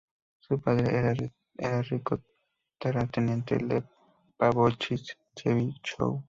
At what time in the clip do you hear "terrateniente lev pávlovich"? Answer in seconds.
2.79-5.15